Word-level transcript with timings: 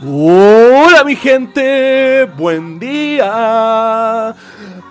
Hola 0.00 1.02
mi 1.04 1.16
gente, 1.16 2.24
buen 2.36 2.78
día. 2.78 4.32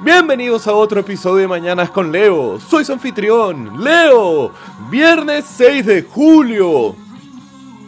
Bienvenidos 0.02 0.68
a 0.68 0.74
otro 0.74 1.00
episodio 1.00 1.44
de 1.44 1.48
Mañanas 1.48 1.90
con 1.92 2.12
Leo. 2.12 2.60
Soy 2.60 2.84
su 2.84 2.92
anfitrión, 2.92 3.82
Leo. 3.82 4.52
Viernes 4.90 5.46
6 5.56 5.86
de 5.86 6.02
julio. 6.02 7.07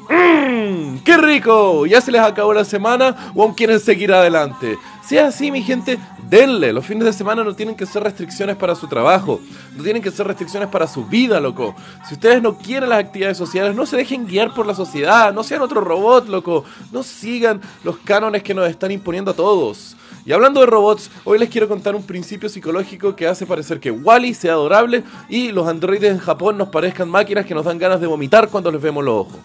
Mmm, 0.09 0.97
¡Qué 1.05 1.17
rico! 1.17 1.85
¿Ya 1.85 2.01
se 2.01 2.11
les 2.11 2.21
acabó 2.21 2.51
la 2.51 2.65
semana 2.65 3.31
o 3.35 3.43
aún 3.43 3.53
quieren 3.53 3.79
seguir 3.79 4.11
adelante? 4.11 4.77
Si 5.05 5.17
es 5.17 5.23
así, 5.23 5.51
mi 5.51 5.61
gente, 5.61 5.99
denle. 6.27 6.73
Los 6.73 6.85
fines 6.85 7.05
de 7.05 7.13
semana 7.13 7.43
no 7.43 7.55
tienen 7.55 7.75
que 7.75 7.85
ser 7.85 8.03
restricciones 8.03 8.55
para 8.55 8.73
su 8.73 8.87
trabajo, 8.87 9.39
no 9.75 9.83
tienen 9.83 10.01
que 10.01 10.09
ser 10.09 10.25
restricciones 10.25 10.69
para 10.69 10.87
su 10.87 11.05
vida, 11.05 11.39
loco. 11.39 11.75
Si 12.07 12.15
ustedes 12.15 12.41
no 12.41 12.57
quieren 12.57 12.89
las 12.89 12.99
actividades 12.99 13.37
sociales, 13.37 13.75
no 13.75 13.85
se 13.85 13.97
dejen 13.97 14.25
guiar 14.25 14.53
por 14.53 14.65
la 14.65 14.73
sociedad, 14.73 15.31
no 15.31 15.43
sean 15.43 15.61
otro 15.61 15.81
robot, 15.81 16.27
loco. 16.27 16.63
No 16.91 17.03
sigan 17.03 17.61
los 17.83 17.97
cánones 17.99 18.41
que 18.41 18.55
nos 18.55 18.67
están 18.67 18.91
imponiendo 18.91 19.31
a 19.31 19.35
todos. 19.35 19.95
Y 20.25 20.31
hablando 20.31 20.59
de 20.59 20.65
robots, 20.65 21.09
hoy 21.23 21.39
les 21.39 21.49
quiero 21.49 21.67
contar 21.67 21.95
un 21.95 22.03
principio 22.03 22.49
psicológico 22.49 23.15
que 23.15 23.27
hace 23.27 23.45
parecer 23.45 23.79
que 23.79 23.89
Wally 23.89 24.33
sea 24.33 24.53
adorable 24.53 25.03
y 25.27 25.51
los 25.51 25.67
androides 25.67 26.11
en 26.11 26.19
Japón 26.19 26.57
nos 26.57 26.69
parezcan 26.69 27.09
máquinas 27.09 27.45
que 27.45 27.55
nos 27.55 27.65
dan 27.65 27.77
ganas 27.77 28.01
de 28.01 28.07
vomitar 28.07 28.49
cuando 28.49 28.71
les 28.71 28.81
vemos 28.81 29.03
los 29.03 29.27
ojos. 29.27 29.39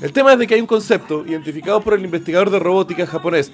El 0.00 0.12
tema 0.12 0.32
es 0.32 0.38
de 0.38 0.46
que 0.46 0.54
hay 0.54 0.60
un 0.60 0.66
concepto 0.66 1.24
identificado 1.26 1.80
por 1.80 1.94
el 1.94 2.04
investigador 2.04 2.50
de 2.50 2.58
robótica 2.58 3.06
japonés 3.06 3.52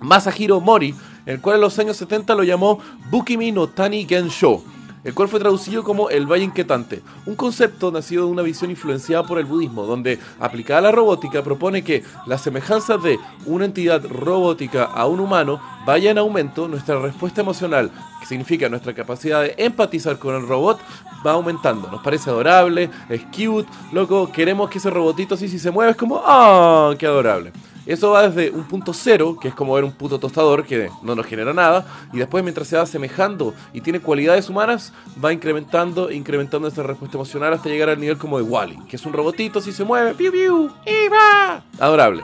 Masahiro 0.00 0.60
Mori, 0.60 0.94
el 1.26 1.40
cual 1.40 1.56
en 1.56 1.62
los 1.62 1.78
años 1.78 1.96
70 1.96 2.34
lo 2.34 2.44
llamó 2.44 2.78
Bukimi 3.10 3.52
no 3.52 3.68
Tani 3.68 4.06
Gensho, 4.06 4.62
el 5.08 5.14
cual 5.14 5.30
fue 5.30 5.40
traducido 5.40 5.82
como 5.82 6.10
el 6.10 6.26
Valle 6.26 6.44
Inquietante, 6.44 7.00
un 7.24 7.34
concepto 7.34 7.90
nacido 7.90 8.26
de 8.26 8.30
una 8.30 8.42
visión 8.42 8.70
influenciada 8.70 9.26
por 9.26 9.38
el 9.38 9.46
budismo, 9.46 9.86
donde 9.86 10.18
aplicada 10.38 10.80
a 10.80 10.82
la 10.82 10.92
robótica 10.92 11.42
propone 11.42 11.82
que 11.82 12.04
la 12.26 12.36
semejanza 12.36 12.98
de 12.98 13.18
una 13.46 13.64
entidad 13.64 14.04
robótica 14.04 14.84
a 14.84 15.06
un 15.06 15.20
humano 15.20 15.62
vaya 15.86 16.10
en 16.10 16.18
aumento, 16.18 16.68
nuestra 16.68 16.98
respuesta 16.98 17.40
emocional, 17.40 17.90
que 18.20 18.26
significa 18.26 18.68
nuestra 18.68 18.92
capacidad 18.92 19.40
de 19.40 19.54
empatizar 19.56 20.18
con 20.18 20.34
el 20.34 20.46
robot, 20.46 20.78
va 21.26 21.32
aumentando. 21.32 21.90
Nos 21.90 22.02
parece 22.02 22.28
adorable, 22.28 22.90
es 23.08 23.22
cute, 23.34 23.66
loco, 23.92 24.30
queremos 24.30 24.68
que 24.68 24.76
ese 24.76 24.90
robotito 24.90 25.36
así 25.36 25.48
si 25.48 25.58
se 25.58 25.70
mueve 25.70 25.92
es 25.92 25.96
como, 25.96 26.20
¡ah, 26.22 26.94
qué 26.98 27.06
adorable! 27.06 27.50
Eso 27.88 28.10
va 28.10 28.28
desde 28.28 28.50
un 28.50 28.64
punto 28.64 28.92
cero, 28.92 29.38
que 29.40 29.48
es 29.48 29.54
como 29.54 29.72
ver 29.72 29.82
un 29.82 29.92
puto 29.92 30.20
tostador 30.20 30.66
que 30.66 30.90
no 31.02 31.14
nos 31.14 31.24
genera 31.24 31.54
nada, 31.54 31.86
y 32.12 32.18
después 32.18 32.44
mientras 32.44 32.68
se 32.68 32.76
va 32.76 32.82
asemejando 32.82 33.54
y 33.72 33.80
tiene 33.80 33.98
cualidades 33.98 34.50
humanas, 34.50 34.92
va 35.24 35.32
incrementando, 35.32 36.10
incrementando 36.10 36.68
esa 36.68 36.82
respuesta 36.82 37.16
emocional 37.16 37.54
hasta 37.54 37.70
llegar 37.70 37.88
al 37.88 37.98
nivel 37.98 38.18
como 38.18 38.36
de 38.36 38.44
Wally, 38.44 38.78
que 38.90 38.96
es 38.96 39.06
un 39.06 39.14
robotito, 39.14 39.62
si 39.62 39.72
se 39.72 39.84
mueve, 39.84 40.12
piu 40.12 40.30
piu, 40.30 40.70
y 40.84 41.08
va. 41.08 41.62
Adorable. 41.78 42.22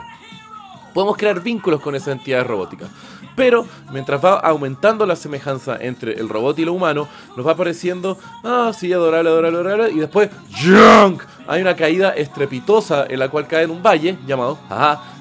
Podemos 0.93 1.17
crear 1.17 1.41
vínculos 1.41 1.81
con 1.81 1.95
esas 1.95 2.09
entidades 2.09 2.45
robóticas. 2.45 2.89
Pero 3.35 3.65
mientras 3.91 4.23
va 4.23 4.35
aumentando 4.35 5.05
la 5.07 5.15
semejanza 5.15 5.77
entre 5.81 6.13
el 6.13 6.29
robot 6.29 6.59
y 6.59 6.65
lo 6.65 6.73
humano, 6.73 7.07
nos 7.35 7.45
va 7.45 7.53
apareciendo, 7.53 8.19
ah, 8.43 8.71
sí, 8.71 8.93
adorable, 8.93 9.29
adorable, 9.29 9.57
adorable, 9.57 9.91
y 9.91 9.97
después, 9.97 10.29
¡junk! 10.51 11.23
Hay 11.47 11.61
una 11.61 11.75
caída 11.75 12.09
estrepitosa 12.09 13.05
en 13.07 13.19
la 13.19 13.29
cual 13.29 13.47
cae 13.47 13.63
en 13.63 13.71
un 13.71 13.83
valle 13.83 14.17
llamado, 14.25 14.57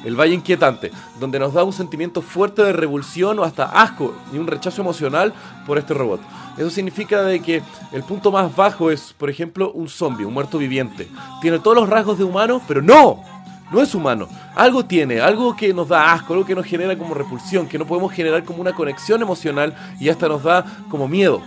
el 0.05 0.19
Valle 0.19 0.35
Inquietante, 0.35 0.91
donde 1.21 1.39
nos 1.39 1.53
da 1.53 1.65
un 1.65 1.73
sentimiento 1.73 2.23
fuerte 2.23 2.63
de 2.63 2.73
revulsión 2.73 3.39
o 3.39 3.45
hasta 3.45 3.65
asco 3.65 4.15
y 4.33 4.39
un 4.39 4.47
rechazo 4.47 4.81
emocional 4.81 5.35
por 5.67 5.79
este 5.79 5.93
robot. 5.93 6.21
Eso 6.57 6.71
significa 6.71 7.23
de 7.23 7.41
que 7.41 7.63
el 7.93 8.03
punto 8.05 8.31
más 8.31 8.55
bajo 8.55 8.91
es, 8.91 9.13
por 9.19 9.29
ejemplo, 9.29 9.73
un 9.73 9.89
zombie, 9.89 10.25
un 10.25 10.33
muerto 10.33 10.57
viviente. 10.57 11.09
Tiene 11.43 11.59
todos 11.59 11.77
los 11.77 11.89
rasgos 11.89 12.17
de 12.17 12.25
humano, 12.25 12.63
pero 12.67 12.81
no, 12.81 13.23
no 13.71 13.83
es 13.83 13.95
humano. 13.95 14.29
Algo 14.55 14.85
tiene, 14.85 15.21
algo 15.21 15.57
que 15.57 15.75
nos 15.75 15.89
da 15.89 16.13
asco, 16.13 16.33
algo 16.33 16.47
que 16.47 16.55
nos 16.55 16.65
genera 16.65 16.97
como 16.97 17.13
repulsión, 17.13 17.67
que 17.67 17.79
no 17.79 17.87
podemos 17.87 18.13
generar 18.13 18.45
como 18.45 18.61
una 18.61 18.73
conexión 18.73 19.21
emocional 19.21 19.75
y 19.99 20.09
hasta 20.09 20.29
nos 20.29 20.43
da 20.43 20.65
como 20.89 21.09
miedo. 21.09 21.43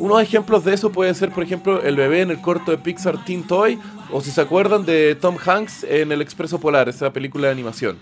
Unos 0.00 0.22
ejemplos 0.22 0.64
de 0.64 0.72
eso 0.72 0.90
pueden 0.90 1.14
ser, 1.14 1.30
por 1.30 1.42
ejemplo, 1.42 1.82
el 1.82 1.94
bebé 1.94 2.22
en 2.22 2.30
el 2.30 2.40
corto 2.40 2.70
de 2.70 2.78
Pixar 2.78 3.22
Teen 3.22 3.46
Toy, 3.46 3.78
o 4.10 4.22
si 4.22 4.30
se 4.30 4.40
acuerdan 4.40 4.86
de 4.86 5.14
Tom 5.14 5.36
Hanks 5.36 5.84
en 5.84 6.10
El 6.10 6.22
Expreso 6.22 6.58
Polar, 6.58 6.88
esa 6.88 7.12
película 7.12 7.48
de 7.48 7.52
animación. 7.52 7.98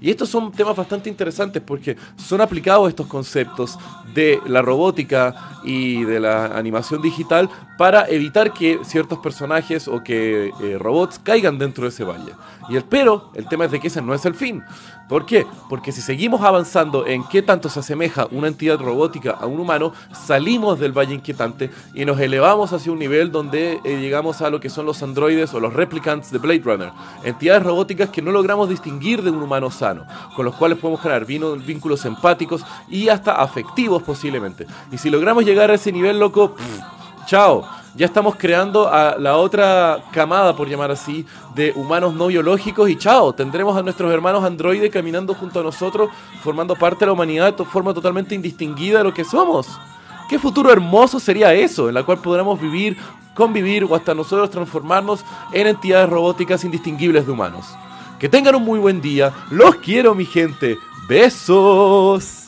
Y 0.00 0.08
estos 0.08 0.30
son 0.30 0.50
temas 0.50 0.74
bastante 0.74 1.10
interesantes 1.10 1.62
porque 1.64 1.98
son 2.16 2.40
aplicados 2.40 2.88
estos 2.88 3.06
conceptos 3.06 3.78
de 4.14 4.40
la 4.46 4.62
robótica 4.62 5.60
y 5.62 6.02
de 6.04 6.20
la 6.20 6.46
animación 6.56 7.02
digital 7.02 7.50
para 7.76 8.08
evitar 8.08 8.54
que 8.54 8.80
ciertos 8.82 9.18
personajes 9.18 9.88
o 9.88 10.02
que 10.02 10.52
eh, 10.60 10.78
robots 10.78 11.18
caigan 11.18 11.58
dentro 11.58 11.84
de 11.84 11.90
ese 11.90 12.02
valle. 12.02 12.32
Y 12.70 12.76
el 12.76 12.84
pero, 12.84 13.30
el 13.34 13.46
tema 13.46 13.66
es 13.66 13.70
de 13.70 13.78
que 13.78 13.88
ese 13.88 14.00
no 14.00 14.14
es 14.14 14.24
el 14.24 14.34
fin. 14.34 14.62
¿Por 15.08 15.26
qué? 15.26 15.46
Porque 15.68 15.92
si 15.92 16.00
seguimos 16.00 16.42
avanzando 16.42 17.06
en 17.06 17.24
qué 17.24 17.42
tanto 17.42 17.68
se 17.68 17.80
asemeja 17.80 18.28
una 18.30 18.48
entidad 18.48 18.78
robótica 18.78 19.32
a 19.32 19.46
un 19.46 19.60
humano, 19.60 19.92
salimos 20.12 20.78
del 20.78 20.92
valle 20.92 21.14
inquietante 21.14 21.70
y 21.94 22.04
nos 22.04 22.18
elevamos 22.18 22.72
hacia 22.72 22.92
un 22.92 22.98
nivel 22.98 23.30
donde 23.30 23.80
eh, 23.84 24.00
llegamos 24.00 24.40
a 24.40 24.50
lo 24.50 24.60
que 24.60 24.70
son 24.70 24.86
los 24.86 25.02
androides 25.02 25.52
o 25.54 25.60
los 25.60 25.72
replicants 25.72 26.30
de 26.30 26.38
Blade 26.38 26.62
Runner, 26.64 26.92
entidades 27.24 27.62
robóticas 27.62 28.10
que 28.10 28.22
no 28.22 28.30
logramos 28.30 28.68
distinguir 28.68 29.22
de 29.22 29.30
un 29.30 29.42
humano 29.42 29.70
sano, 29.70 30.06
con 30.34 30.44
los 30.44 30.54
cuales 30.54 30.78
podemos 30.78 31.00
generar 31.00 31.26
vínculos 31.26 32.04
empáticos 32.04 32.64
y 32.88 33.08
hasta 33.08 33.32
afectivos 33.32 34.02
posiblemente. 34.02 34.66
Y 34.90 34.98
si 34.98 35.10
logramos 35.10 35.44
llegar 35.44 35.70
a 35.70 35.74
ese 35.74 35.92
nivel, 35.92 36.18
loco, 36.18 36.54
chao 37.26 37.81
ya 37.94 38.06
estamos 38.06 38.36
creando 38.36 38.88
a 38.88 39.16
la 39.18 39.36
otra 39.36 40.02
camada, 40.12 40.56
por 40.56 40.68
llamar 40.68 40.90
así, 40.90 41.26
de 41.54 41.72
humanos 41.76 42.14
no 42.14 42.28
biológicos 42.28 42.88
y 42.88 42.96
chao, 42.96 43.32
tendremos 43.32 43.76
a 43.76 43.82
nuestros 43.82 44.12
hermanos 44.12 44.44
androides 44.44 44.90
caminando 44.90 45.34
junto 45.34 45.60
a 45.60 45.62
nosotros, 45.62 46.10
formando 46.42 46.74
parte 46.74 47.00
de 47.00 47.06
la 47.06 47.12
humanidad 47.12 47.54
de 47.54 47.64
forma 47.64 47.92
totalmente 47.92 48.34
indistinguida 48.34 48.98
de 48.98 49.04
lo 49.04 49.14
que 49.14 49.24
somos. 49.24 49.68
¿Qué 50.28 50.38
futuro 50.38 50.72
hermoso 50.72 51.20
sería 51.20 51.52
eso, 51.52 51.88
en 51.88 51.94
la 51.94 52.04
cual 52.04 52.18
podremos 52.18 52.60
vivir, 52.60 52.96
convivir 53.34 53.84
o 53.84 53.94
hasta 53.94 54.14
nosotros 54.14 54.48
transformarnos 54.48 55.24
en 55.52 55.66
entidades 55.66 56.08
robóticas 56.08 56.64
indistinguibles 56.64 57.26
de 57.26 57.32
humanos? 57.32 57.66
Que 58.18 58.28
tengan 58.28 58.54
un 58.54 58.64
muy 58.64 58.78
buen 58.78 59.02
día, 59.02 59.32
los 59.50 59.76
quiero 59.76 60.14
mi 60.14 60.24
gente, 60.24 60.78
besos. 61.08 62.41